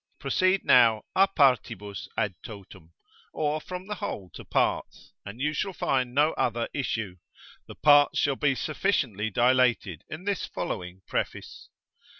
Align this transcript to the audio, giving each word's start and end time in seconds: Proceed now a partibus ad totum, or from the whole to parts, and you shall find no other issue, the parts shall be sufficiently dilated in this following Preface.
Proceed 0.17 0.65
now 0.65 1.03
a 1.15 1.27
partibus 1.27 2.07
ad 2.17 2.33
totum, 2.41 2.91
or 3.33 3.61
from 3.61 3.85
the 3.85 3.93
whole 3.93 4.31
to 4.31 4.43
parts, 4.43 5.13
and 5.27 5.39
you 5.39 5.53
shall 5.53 5.73
find 5.73 6.11
no 6.15 6.33
other 6.33 6.67
issue, 6.73 7.17
the 7.67 7.75
parts 7.75 8.17
shall 8.17 8.35
be 8.35 8.55
sufficiently 8.55 9.29
dilated 9.29 10.03
in 10.09 10.23
this 10.23 10.43
following 10.47 11.03
Preface. 11.05 11.69